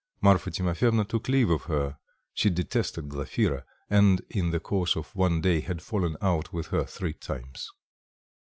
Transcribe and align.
Marfa 0.19 0.49
Timofyevna 0.49 1.05
took 1.07 1.27
leave 1.29 1.51
of 1.51 1.65
her; 1.65 1.99
she 2.33 2.49
detested 2.49 3.07
Glafira, 3.07 3.65
and 3.87 4.19
in 4.31 4.49
the 4.49 4.59
course 4.59 4.95
of 4.95 5.15
one 5.15 5.41
day 5.41 5.59
had 5.61 5.79
fallen 5.79 6.17
out 6.23 6.51
with 6.51 6.69
her 6.69 6.85
three 6.85 7.13
times. 7.13 7.69